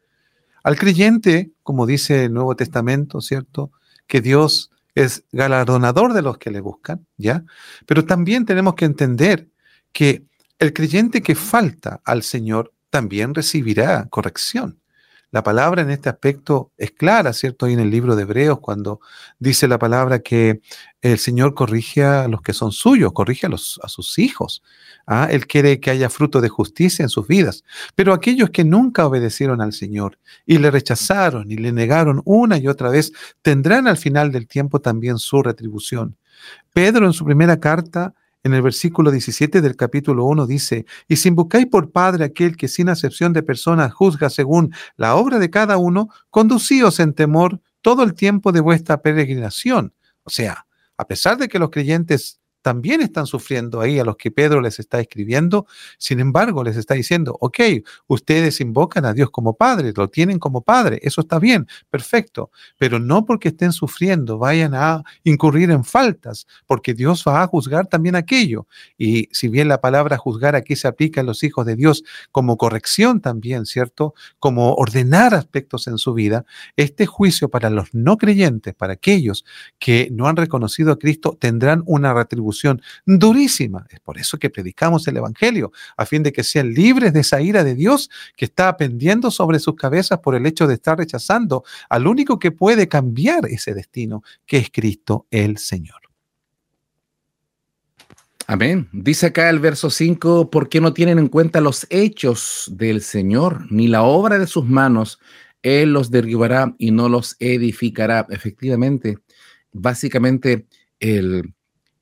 [0.65, 3.71] Al creyente, como dice el Nuevo Testamento, ¿cierto?
[4.07, 7.45] Que Dios es galardonador de los que le buscan, ¿ya?
[7.87, 9.49] Pero también tenemos que entender
[9.93, 10.25] que
[10.59, 14.81] el creyente que falta al Señor también recibirá corrección.
[15.35, 17.67] La palabra en este aspecto es clara, ¿cierto?
[17.67, 19.01] Ahí en el libro de Hebreos, cuando
[19.41, 20.61] dice la palabra que
[21.01, 24.63] el Señor corrige a los que son suyos, corrige a, los, a sus hijos.
[25.09, 25.27] ¿ah?
[25.29, 27.65] Él quiere que haya fruto de justicia en sus vidas.
[27.97, 32.69] Pero aquellos que nunca obedecieron al Señor y le rechazaron y le negaron una y
[32.69, 36.17] otra vez, tendrán al final del tiempo también su retribución.
[36.73, 38.15] Pedro en su primera carta
[38.45, 42.69] en el versículo 17 del capítulo 1 dice, y si buscáis por Padre aquel que
[42.69, 48.03] sin acepción de personas juzga según la obra de cada uno, conducíos en temor todo
[48.03, 49.95] el tiempo de vuestra peregrinación.
[50.25, 54.31] O sea, a pesar de que los creyentes también están sufriendo ahí a los que
[54.31, 55.67] Pedro les está escribiendo.
[55.99, 57.61] Sin embargo, les está diciendo, ok,
[58.07, 62.99] ustedes invocan a Dios como Padre, lo tienen como Padre, eso está bien, perfecto, pero
[62.99, 68.17] no porque estén sufriendo vayan a incurrir en faltas, porque Dios va a juzgar también
[68.17, 68.67] aquello.
[68.97, 72.57] Y si bien la palabra juzgar aquí se aplica a los hijos de Dios como
[72.57, 74.15] corrección también, ¿cierto?
[74.39, 76.47] Como ordenar aspectos en su vida,
[76.77, 79.45] este juicio para los no creyentes, para aquellos
[79.79, 82.54] que no han reconocido a Cristo, tendrán una retribución
[83.05, 83.87] durísima.
[83.91, 87.41] Es por eso que predicamos el Evangelio, a fin de que sean libres de esa
[87.41, 91.65] ira de Dios que está pendiendo sobre sus cabezas por el hecho de estar rechazando
[91.89, 96.05] al único que puede cambiar ese destino, que es Cristo el Señor.
[98.47, 98.89] Amén.
[98.93, 103.89] Dice acá el verso 5, porque no tienen en cuenta los hechos del Señor, ni
[103.89, 105.19] la obra de sus manos.
[105.63, 108.27] Él los derribará y no los edificará.
[108.29, 109.19] Efectivamente,
[109.73, 110.67] básicamente
[111.01, 111.55] el,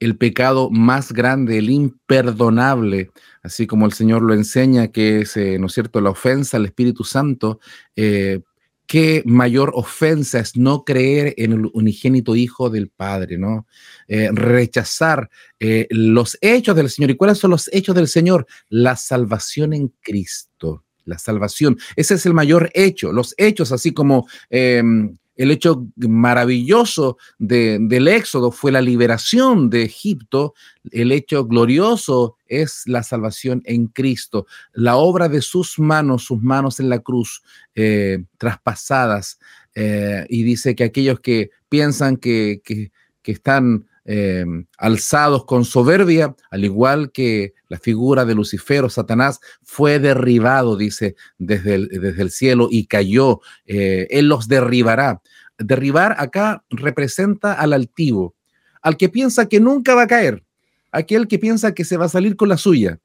[0.05, 3.11] el pecado más grande, el imperdonable,
[3.43, 6.67] así como el Señor lo enseña, que es, eh, ¿no es cierto?, la ofensa al
[6.67, 7.61] Espíritu Santo.
[7.95, 8.41] Eh,
[8.87, 13.67] qué mayor ofensa es no creer en el unigénito Hijo del Padre, ¿no?
[14.09, 15.31] Eh, rechazar
[15.91, 17.12] los hechos del Señor.
[17.12, 18.47] ¿Y cuáles son los hechos del Señor?
[18.69, 21.79] La salvación en Cristo la salvación.
[21.97, 23.12] Ese es el mayor hecho.
[23.12, 30.55] Los hechos, así como em, el hecho maravilloso del éxodo fue la liberación de Egipto.
[30.90, 34.47] El hecho glorioso es la salvación en Cristo.
[34.73, 37.42] La obra de sus manos, sus manos en la cruz,
[37.75, 39.38] eh, traspasadas.
[39.75, 42.61] Eh, y dice que aquellos que piensan que,
[43.25, 44.45] están eh,
[44.79, 51.17] alzados con soberbia, al igual que la figura de Lucifer o Satanás, fue derribado, dice,
[51.38, 53.41] desde el, desde el cielo y cayó.
[53.67, 55.23] Él los derribará.
[55.59, 58.35] Derribar acá representa al altivo,
[58.81, 60.43] al que piensa que nunca va a caer,
[60.91, 62.99] aquel que piensa que se va a salir con la suya,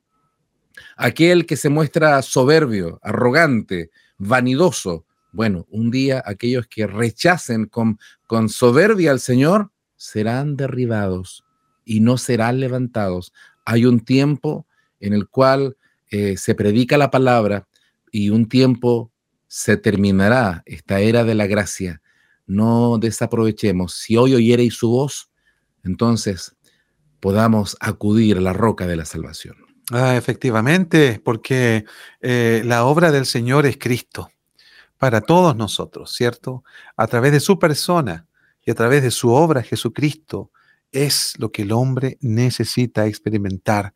[0.95, 5.05] aquel que se muestra soberbio, arrogante, vanidoso.
[5.31, 11.43] Bueno, un día aquellos que rechacen con, con soberbia al Señor serán derribados
[11.83, 13.33] y no serán levantados.
[13.65, 14.65] Hay un tiempo
[14.99, 15.77] en el cual
[16.09, 17.67] eh, se predica la palabra
[18.11, 19.11] y un tiempo
[19.47, 22.01] se terminará esta era de la gracia.
[22.45, 23.93] No desaprovechemos.
[23.93, 25.29] Si hoy oyereis su voz,
[25.83, 26.55] entonces
[27.19, 29.55] podamos acudir a la roca de la salvación.
[29.91, 31.85] Ah, efectivamente, porque
[32.21, 34.29] eh, la obra del Señor es Cristo
[34.97, 36.63] para todos nosotros, ¿cierto?
[36.97, 38.26] A través de su persona
[38.67, 40.51] y a través de su obra, Jesucristo
[40.91, 43.93] es lo que el hombre necesita experimentar.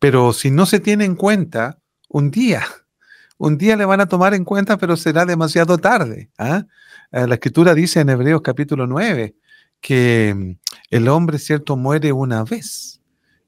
[0.00, 1.78] Pero si no se tiene en cuenta,
[2.08, 2.66] un día,
[3.38, 6.30] un día le van a tomar en cuenta, pero será demasiado tarde.
[6.36, 6.66] ¿ah?
[7.12, 9.36] Eh, la escritura dice en Hebreos capítulo 9
[9.80, 10.50] que mm,
[10.90, 13.00] el hombre, ¿cierto?, muere una vez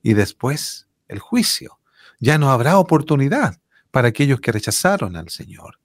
[0.04, 1.80] y después el juicio.
[2.20, 3.58] Ya no habrá oportunidad
[3.90, 5.80] para aquellos que rechazaron al Señor.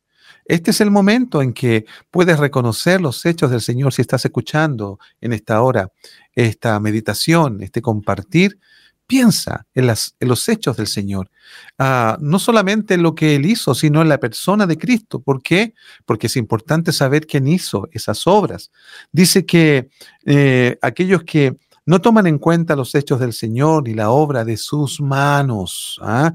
[0.45, 4.99] Este es el momento en que puedes reconocer los hechos del Señor si estás escuchando
[5.19, 5.89] en esta hora
[6.33, 8.59] esta meditación, este compartir.
[9.07, 11.29] Piensa en, los hechos del Señor,
[11.77, 15.19] ah, no solamente en lo que Él hizo, sino en la persona de Cristo.
[15.19, 15.75] ¿Por qué?
[16.05, 18.71] Porque es importante saber quién hizo esas obras.
[19.11, 19.89] Dice que
[20.25, 21.55] eh, aquellos que
[21.86, 26.00] no toman en cuenta los hechos del Señor y la obra de sus manos.
[26.02, 26.34] ¿ah?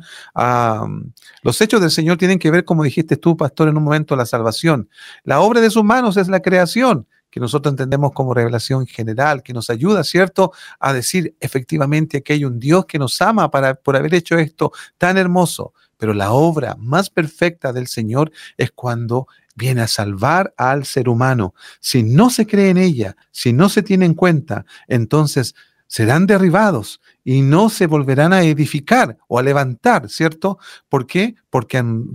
[1.42, 4.26] Los hechos del Señor tienen que ver, como dijiste tú, pastor, en un momento, la
[4.26, 4.88] salvación.
[5.24, 9.52] La obra de sus manos es la creación que nosotros entendemos como revelación general, que
[9.52, 13.96] nos ayuda, ¿cierto?, a decir efectivamente que hay un Dios que nos ama para, por
[13.96, 15.72] haber hecho esto tan hermoso.
[15.96, 19.28] Pero la obra más perfecta del Señor es cuando
[19.60, 21.54] viene a salvar al ser humano.
[21.80, 25.54] Si no se cree en ella, si no se tiene en cuenta, entonces
[25.86, 30.58] serán derribados y no se volverán a edificar o a levantar, ¿cierto?
[30.88, 31.34] ¿Por qué?
[31.50, 32.10] Porque han,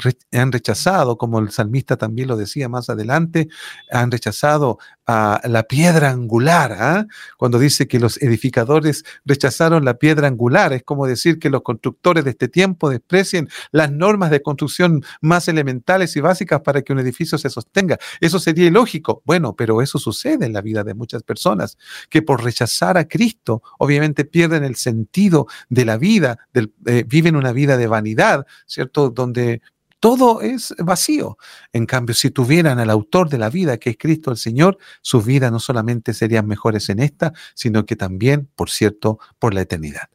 [0.51, 3.47] rechazado, como el salmista también lo decía más adelante,
[3.91, 6.75] han rechazado a la piedra angular.
[6.79, 7.05] ¿ah?
[7.37, 12.23] Cuando dice que los edificadores rechazaron la piedra angular, es como decir que los constructores
[12.23, 16.99] de este tiempo desprecien las normas de construcción más elementales y básicas para que un
[16.99, 17.97] edificio se sostenga.
[18.19, 19.21] Eso sería ilógico.
[19.25, 21.77] Bueno, pero eso sucede en la vida de muchas personas,
[22.09, 27.35] que por rechazar a Cristo, obviamente pierden el sentido sentido de la vida, eh, viven
[27.35, 29.09] una vida de vanidad, ¿cierto?
[29.09, 29.61] Donde
[29.99, 31.37] todo es vacío.
[31.73, 35.25] En cambio, si tuvieran al autor de la vida, que es Cristo el Señor, sus
[35.25, 40.09] vidas no solamente serían mejores en esta, sino que también, por cierto, por la eternidad.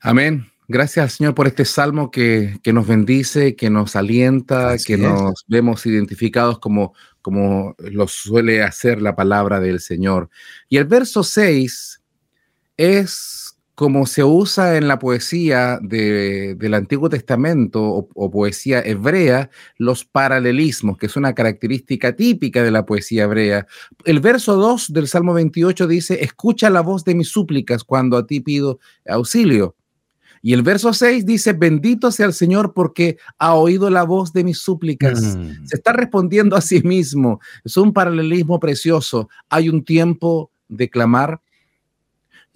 [0.00, 0.46] Amén.
[0.70, 6.58] Gracias Señor por este salmo que, nos bendice, que nos alienta, que nos vemos identificados
[6.58, 10.28] como, como lo suele hacer la palabra del Señor.
[10.68, 12.02] Y el verso 6
[12.78, 20.98] es como se usa en la poesía del Antiguo Testamento o, poesía hebrea, los paralelismos,
[20.98, 23.68] que es una característica típica de la poesía hebrea.
[24.04, 28.26] El verso 2 del Salmo 28 dice, escucha la voz de mis súplicas cuando a
[28.26, 29.76] ti pido auxilio.
[30.42, 34.42] Y el verso 6 dice, bendito sea el Señor porque ha oído la voz de
[34.42, 35.36] mis súplicas.
[35.36, 35.66] Mm.
[35.66, 37.40] Se está respondiendo a sí mismo.
[37.64, 39.28] Es un paralelismo precioso.
[39.48, 41.40] Hay un tiempo de clamar,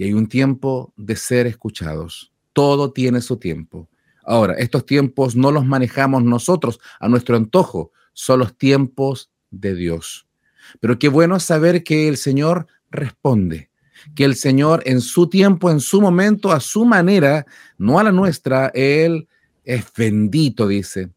[0.04, 2.32] hay un tiempo de ser escuchados.
[2.52, 3.88] Todo tiene su tiempo.
[4.24, 10.26] Ahora, estos tiempos no los manejamos nosotros a nuestro antojo, son los tiempos de Dios.
[10.80, 13.70] Pero qué bueno saber que el Señor responde,
[14.14, 17.46] que el Señor en su tiempo, en su momento, a su manera,
[17.78, 19.28] no a la nuestra, Él
[19.64, 21.10] es bendito, dice.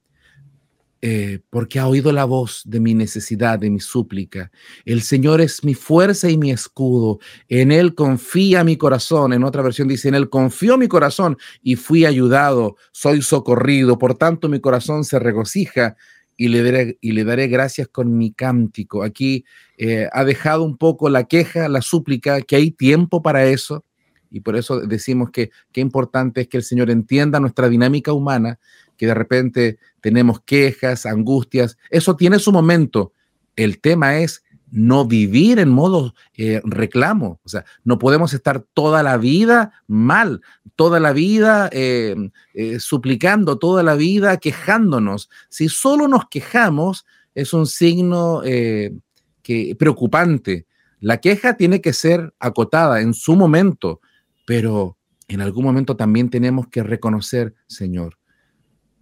[1.08, 4.50] Eh, porque ha oído la voz de mi necesidad, de mi súplica.
[4.86, 7.20] El Señor es mi fuerza y mi escudo.
[7.48, 9.32] En Él confía mi corazón.
[9.32, 14.00] En otra versión dice, en Él confió mi corazón y fui ayudado, soy socorrido.
[14.00, 15.96] Por tanto, mi corazón se regocija
[16.38, 19.04] y le daré, y le daré gracias con mi cántico.
[19.04, 19.46] Aquí
[19.78, 23.86] eh, ha dejado un poco la queja, la súplica, que hay tiempo para eso.
[24.32, 28.58] Y por eso decimos que qué importante es que el Señor entienda nuestra dinámica humana
[28.98, 33.14] que de repente tenemos quejas, angustias, eso tiene su momento.
[33.56, 34.44] El tema es
[34.76, 37.40] no vivir en modo eh, reclamo.
[37.44, 40.42] O sea, no podemos estar toda la vida mal,
[40.76, 42.16] toda la vida eh,
[42.54, 45.30] eh, suplicando, toda la vida quejándonos.
[45.50, 50.66] Si solo nos quejamos, es un signo que, preocupante.
[51.00, 54.02] La queja tiene que ser acotada en su momento,
[54.46, 58.18] pero en algún momento también tenemos que reconocer, Señor,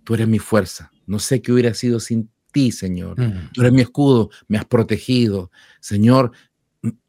[0.04, 0.92] tú eres mi fuerza.
[1.06, 3.16] No sé qué hubiera sido sin ti, Señor.
[3.54, 5.52] Tú eres mi escudo, me has protegido.
[5.80, 6.32] Señor,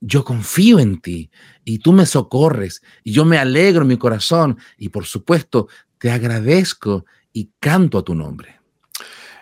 [0.01, 1.31] yo confío en ti
[1.65, 5.69] y tú me socorres y yo me alegro en mi corazón y por supuesto
[5.99, 8.61] te agradezco y canto a tu nombre.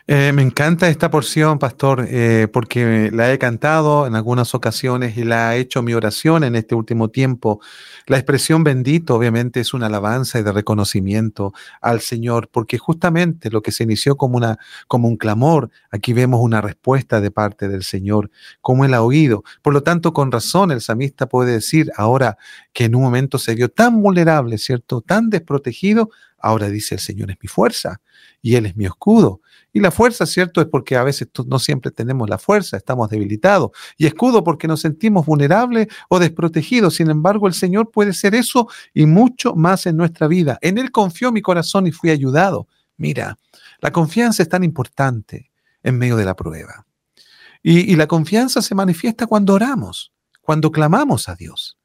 [0.08, 5.22] Eh, me encanta esta porción, pastor, eh, porque la he cantado en algunas ocasiones y
[5.22, 7.60] la ha hecho mi oración en este último tiempo.
[8.06, 13.62] La expresión bendito, obviamente, es una alabanza y de reconocimiento al Señor, porque justamente lo
[13.62, 17.84] que se inició como, una, como un clamor, aquí vemos una respuesta de parte del
[17.84, 18.28] Señor,
[18.60, 19.44] como Él ha oído.
[19.62, 22.38] Por lo tanto, con razón, el samista puede decir ahora
[22.72, 25.00] que en un momento se vio tan vulnerable, ¿cierto?
[25.00, 28.00] Tan desprotegido, ahora dice el Señor es mi fuerza
[28.42, 29.40] y Él es mi escudo.
[29.72, 30.60] Y la fuerza, ¿cierto?
[30.60, 33.70] Es porque a veces no siempre tenemos la fuerza, estamos debilitados.
[33.96, 36.96] Y escudo porque nos sentimos vulnerables o desprotegidos.
[36.96, 40.58] Sin embargo, el Señor puede ser eso y mucho más en nuestra vida.
[40.60, 42.68] En Él confió mi corazón y fui ayudado.
[42.98, 43.38] Mira,
[43.80, 45.50] la confianza es tan importante
[45.82, 46.86] en medio de la prueba.
[47.62, 50.12] Y, y la confianza se manifiesta cuando oramos,
[50.42, 51.78] cuando clamamos a Dios.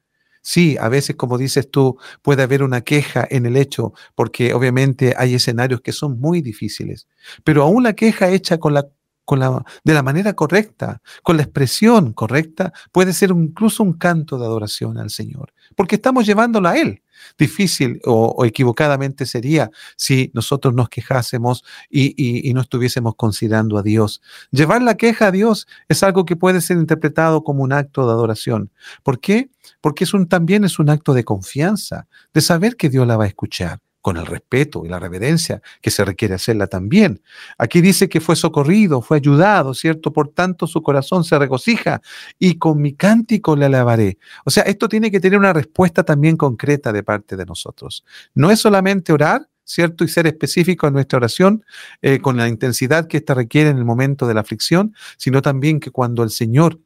[0.50, 5.12] Sí, a veces, como dices tú, puede haber una queja en el hecho, porque obviamente
[5.18, 7.06] hay escenarios que son muy difíciles,
[7.44, 8.88] pero aún la queja hecha con la,
[9.36, 14.46] la, de la manera correcta, con la expresión correcta, puede ser incluso un canto de
[14.46, 17.02] adoración al Señor, porque estamos llevándola a Él.
[17.36, 24.22] Difícil o, equivocadamente sería si nosotros nos quejásemos y, no estuviésemos considerando a Dios.
[24.50, 28.12] Llevar la queja a Dios es algo que puede ser interpretado como un acto de
[28.12, 28.70] adoración.
[29.02, 29.50] ¿Por qué?
[29.80, 33.24] Porque es un, también es un acto de confianza, de saber que Dios la va
[33.24, 37.20] a escuchar con el respeto y la reverencia que se requiere hacerla también.
[37.58, 40.14] Aquí dice que fue socorrido, fue ayudado, ¿cierto?
[40.14, 42.00] Por tanto, su corazón se regocija
[42.38, 44.16] y con mi cántico le alabaré.
[44.46, 48.02] O sea, esto tiene que tener una respuesta también concreta de parte de nosotros.
[48.34, 50.04] No es solamente orar, ¿cierto?
[50.04, 51.62] Y ser específico en nuestra oración
[52.00, 55.80] eh, con la intensidad que ésta requiere en el momento de la aflicción, sino también
[55.80, 56.80] que cuando el Señor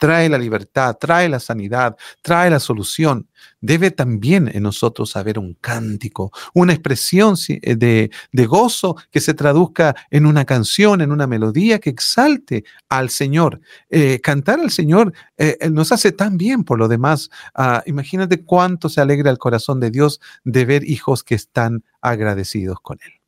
[0.00, 3.28] trae la libertad, trae la sanidad, trae la solución.
[3.60, 9.94] Debe también en nosotros haber un cántico, una expresión eh, de, gozo que se traduzca
[10.10, 13.60] en una canción, en una melodía que exalte al Señor.
[13.90, 17.28] Eh, cantar al Señor eh, nos hace tan bien por lo demás.
[17.54, 22.80] Ah, imagínate cuánto se alegra el corazón de Dios de ver hijos que están agradecidos
[22.80, 23.19] con Él.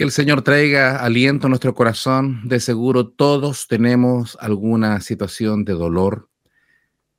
[0.00, 2.40] Que el Señor traiga aliento a nuestro corazón.
[2.48, 6.30] De seguro todos tenemos alguna situación de dolor,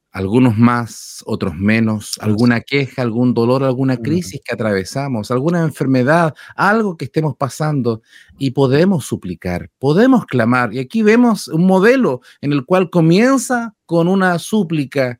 [0.09, 6.97] algunos más, otros menos, alguna queja, algún dolor, alguna crisis que atravesamos, alguna enfermedad, algo
[6.97, 8.01] que estemos pasando
[8.39, 10.73] y podemos suplicar, podemos clamar.
[10.73, 15.19] Y aquí vemos un modelo en el cual comienza con una súplica,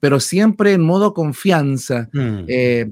[0.00, 2.08] pero siempre en modo confianza.
[2.14, 2.44] Mm.
[2.48, 2.90] Eh,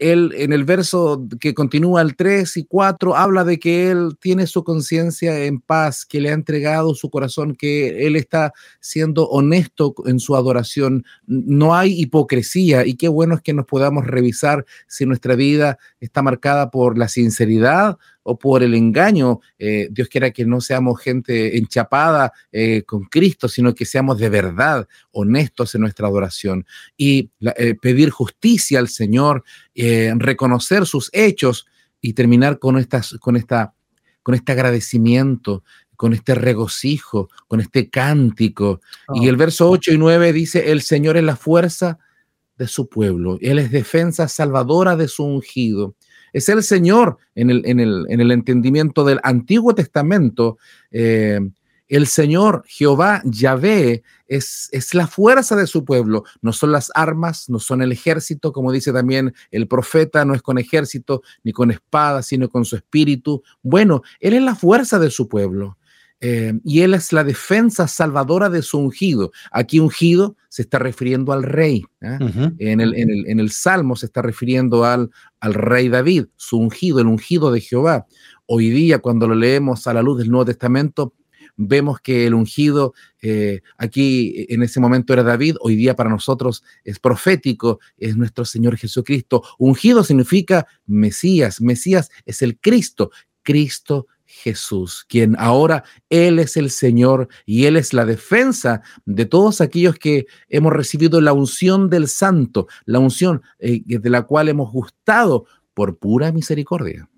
[0.00, 4.46] él en el verso que continúa el 3 y 4 habla de que él tiene
[4.46, 9.94] su conciencia en paz, que le ha entregado su corazón, que él está siendo honesto
[10.06, 11.04] en su adoración.
[11.26, 16.22] No hay hipocresía y qué bueno es que nos podamos revisar si nuestra vida está
[16.22, 19.40] marcada por la sinceridad o por el engaño.
[19.58, 24.28] Eh, Dios quiera que no seamos gente enchapada eh, con Cristo, sino que seamos de
[24.28, 26.66] verdad honestos en nuestra adoración
[26.96, 31.66] y eh, pedir justicia al Señor, reconocer sus hechos
[32.00, 33.74] y terminar con, estas, con, esta,
[34.22, 35.62] con este agradecimiento,
[35.94, 38.80] con este regocijo, con este cántico.
[39.14, 39.30] Y oh.
[39.30, 41.98] el verso 8 y 9 dice, el Señor es la fuerza
[42.56, 45.94] de su pueblo, Él es defensa salvadora de su ungido
[46.36, 50.58] es el Señor en el, en el, entendimiento del Antiguo Testamento.
[50.90, 51.40] Eh,
[51.88, 56.24] el Señor, Jehová, Yahvé, es, es, la fuerza de su pueblo.
[56.42, 60.42] No son las armas, no son el ejército, como dice también el profeta, no es
[60.42, 63.42] con ejército ni con espada, sino con su espíritu.
[63.62, 65.78] Bueno, Él es la fuerza de su pueblo.
[66.20, 69.32] Eh, y él es la defensa salvadora de su ungido.
[69.52, 71.84] Aquí ungido se está refiriendo al rey.
[72.02, 72.18] ¿ah?
[72.58, 75.10] en, el, en, el, Salmo se está refiriendo al,
[75.40, 78.06] al rey David, su ungido, el ungido de Jehová.
[78.46, 81.12] Hoy día, cuando lo leemos a la luz del Nuevo Testamento,
[81.56, 86.62] vemos que el ungido eh, aquí en ese momento era David, hoy día para nosotros
[86.84, 89.42] es profético, es nuestro Señor Jesucristo.
[89.58, 93.10] Ungido significa Mesías, Mesías es el Cristo,
[93.42, 99.60] Cristo Jesús, quien ahora Él es el Señor y Él es la defensa de todos
[99.60, 104.72] aquellos que hemos recibido la unción del Santo, la unción eh, de la cual hemos
[104.72, 107.08] gustado por pura misericordia.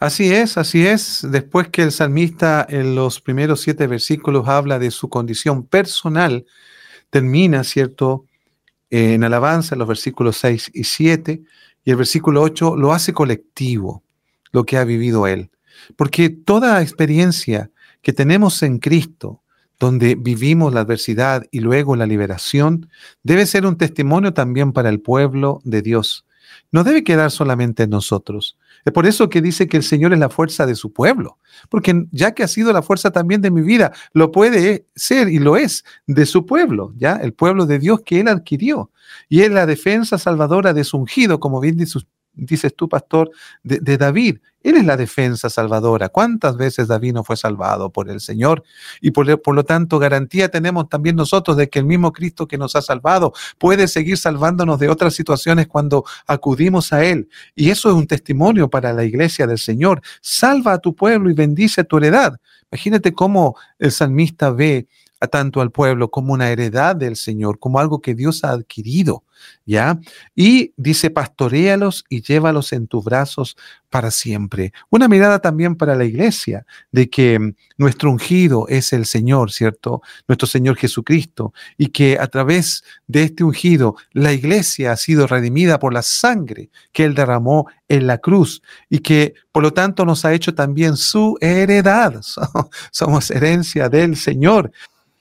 [0.00, 1.26] Así es, así es.
[1.28, 6.46] Después que el salmista en los primeros siete versículos habla de su condición personal,
[7.10, 8.24] termina, ¿cierto?
[8.90, 11.42] En alabanza, en los versículos 6 y 7,
[11.84, 14.04] y el versículo 8 lo hace colectivo,
[14.52, 15.50] lo que ha vivido él.
[15.96, 17.70] Porque toda experiencia
[18.02, 19.42] que tenemos en Cristo
[19.78, 22.90] donde vivimos la adversidad y luego la liberación,
[23.22, 26.26] debe ser un testimonio también para el pueblo de Dios.
[26.72, 28.56] No debe quedar solamente en nosotros.
[28.84, 32.06] Es por eso que dice que el Señor es la fuerza de su pueblo, porque
[32.10, 35.56] ya que ha sido la fuerza también de mi vida, lo puede ser y lo
[35.56, 38.90] es de su pueblo, ya el pueblo de Dios que él adquirió.
[39.28, 42.00] Y es la defensa salvadora de su ungido, como bien dice
[42.38, 43.30] dices tú, pastor,
[43.62, 44.38] de, David.
[44.62, 46.08] Él es la defensa salvadora.
[46.08, 48.64] ¿Cuántas veces David no fue salvado por el Señor?
[49.00, 52.58] Y por, por, lo tanto, garantía tenemos también nosotros de que el mismo Cristo que
[52.58, 57.28] nos ha salvado puede seguir salvándonos de otras situaciones cuando acudimos a Él.
[57.54, 60.02] Y eso es un testimonio para la iglesia del Señor.
[60.20, 62.38] Salva a tu pueblo y bendice tu heredad.
[62.70, 64.88] Imagínate cómo el salmista ve
[65.20, 69.24] a tanto al pueblo como una heredad del Señor, como algo que Dios ha adquirido,
[69.66, 69.98] ¿ya?
[70.34, 73.56] Y dice, pastorealos y llévalos en tus brazos
[73.90, 74.72] para siempre.
[74.90, 80.02] Una mirada también para la iglesia, de que mm, nuestro ungido es el Señor, ¿cierto?
[80.26, 85.78] Nuestro Señor Jesucristo, y que a través de este ungido la iglesia ha sido redimida
[85.78, 90.24] por la sangre que Él derramó en la cruz y que por lo tanto nos
[90.24, 92.20] ha hecho también su heredad.
[92.90, 94.70] Somos herencia del Señor.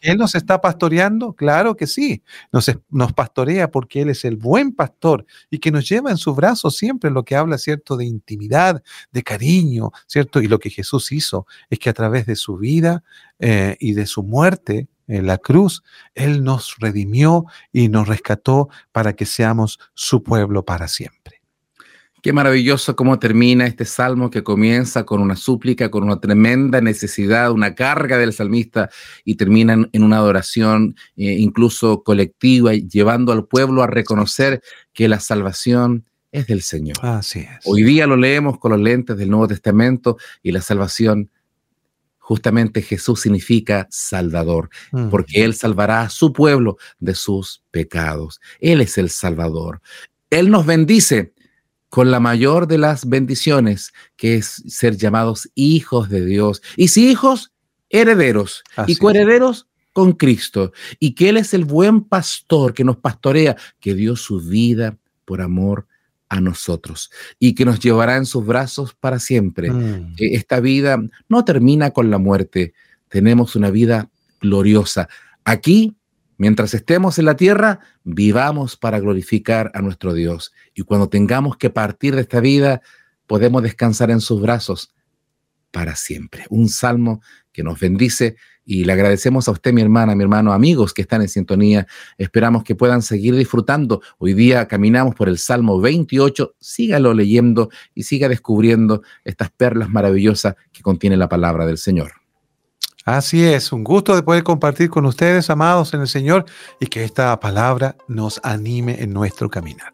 [0.07, 1.33] ¿Él nos está pastoreando?
[1.33, 2.23] Claro que sí.
[2.53, 6.77] Nos, pastorea porque Él es el buen pastor y que nos lleva en sus brazos
[6.77, 8.81] siempre lo que habla, ¿cierto?, de intimidad,
[9.11, 10.41] de cariño, ¿cierto?
[10.41, 13.03] Y lo que Jesús hizo es que a través de su vida
[13.39, 15.83] eh, y de su muerte en la cruz,
[16.15, 21.36] Él nos redimió y nos rescató para que seamos su pueblo para siempre.
[22.27, 27.53] Qué maravilloso cómo termina este salmo que comienza con una súplica, con una tremenda necesidad,
[27.53, 28.89] una carga del salmista
[29.23, 34.61] y termina en una adoración eh, incluso colectiva, llevando al pueblo a reconocer
[34.91, 36.03] que la salvación
[36.33, 36.97] es del Señor.
[37.01, 37.59] Así es.
[37.63, 41.31] Hoy día lo leemos con los lentes del Nuevo Testamento y la salvación,
[42.17, 45.07] justamente Jesús significa Salvador, mm.
[45.07, 48.41] porque Él salvará a su pueblo de sus pecados.
[48.59, 49.79] Él es el Salvador.
[50.29, 51.33] Él nos bendice
[51.89, 56.61] con la mayor de las bendiciones, que es ser llamados hijos de Dios.
[56.75, 57.53] Y si hijos,
[57.89, 58.63] herederos.
[58.87, 60.73] y coherederos con Cristo.
[60.99, 65.41] Y que Él es el buen pastor que nos pastorea, que dio su vida por
[65.41, 65.87] amor
[66.29, 67.09] a nosotros
[67.39, 69.71] y que nos llevará en sus brazos para siempre.
[69.71, 70.15] Mm.
[70.17, 72.73] Esta vida no termina con la muerte,
[73.09, 74.09] tenemos una vida
[74.39, 75.07] gloriosa.
[75.43, 75.96] Aquí
[76.37, 80.53] Mientras estemos en la tierra, vivamos para glorificar a nuestro Dios.
[80.75, 82.81] Y cuando tengamos que partir de esta vida,
[83.25, 84.93] podemos descansar en sus brazos
[85.71, 86.45] para siempre.
[86.49, 87.21] Un salmo
[87.51, 91.21] que nos bendice y le agradecemos a usted, mi hermana, mi hermano, amigos que están
[91.21, 91.87] en sintonía.
[92.17, 94.01] Esperamos que puedan seguir disfrutando.
[94.19, 96.55] Hoy día caminamos por el Salmo 28.
[96.59, 102.26] Sígalo leyendo y siga descubriendo estas perlas maravillosas que contiene la palabra del Señor.
[103.07, 106.43] Así es, un gusto de poder compartir con ustedes, amados en el Señor,
[106.77, 109.93] y que esta palabra nos anime en nuestro caminar.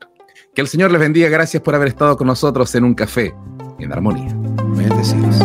[0.55, 1.29] Que el Señor les bendiga.
[1.29, 3.31] Gracias por haber estado con nosotros en un café
[3.77, 4.35] en armonía.
[4.75, 5.37] Bendecidos.